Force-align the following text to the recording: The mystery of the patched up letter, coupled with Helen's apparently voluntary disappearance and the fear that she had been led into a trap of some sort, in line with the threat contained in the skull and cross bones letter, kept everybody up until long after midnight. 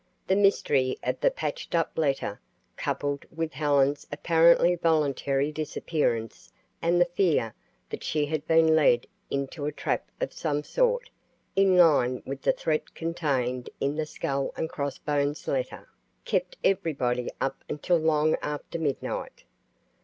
The 0.25 0.35
mystery 0.35 0.97
of 1.03 1.19
the 1.19 1.29
patched 1.29 1.75
up 1.75 1.95
letter, 1.95 2.39
coupled 2.75 3.23
with 3.31 3.53
Helen's 3.53 4.07
apparently 4.11 4.73
voluntary 4.75 5.51
disappearance 5.51 6.51
and 6.81 6.99
the 6.99 7.05
fear 7.05 7.53
that 7.91 8.03
she 8.03 8.25
had 8.25 8.47
been 8.47 8.75
led 8.75 9.05
into 9.29 9.67
a 9.67 9.71
trap 9.71 10.09
of 10.19 10.33
some 10.33 10.63
sort, 10.63 11.11
in 11.55 11.77
line 11.77 12.23
with 12.25 12.41
the 12.41 12.51
threat 12.51 12.95
contained 12.95 13.69
in 13.79 13.95
the 13.95 14.07
skull 14.07 14.51
and 14.57 14.71
cross 14.71 14.97
bones 14.97 15.47
letter, 15.47 15.87
kept 16.25 16.57
everybody 16.63 17.29
up 17.39 17.63
until 17.69 17.97
long 17.97 18.35
after 18.41 18.79
midnight. 18.79 19.43